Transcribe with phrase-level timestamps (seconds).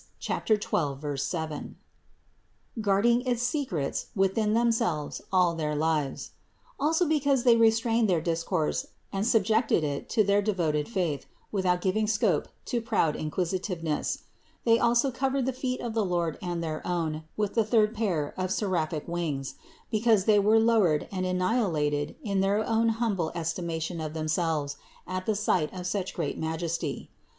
[0.25, 1.75] 12, 7),
[2.81, 6.31] guarding its secrets within themselves all their lives;
[6.79, 12.07] also because they restrained their discourse and subjected it to their devoted faith, without giving
[12.07, 14.23] scope to proud inquisitiveness.
[14.65, 18.33] They also covered the feet of the Lord and their own with the third pair
[18.37, 19.53] of seraphic wings,
[19.91, 25.27] because they were lowered and annihilated in their own humble estimation of them selves at
[25.27, 27.11] the sight of such great Majesty.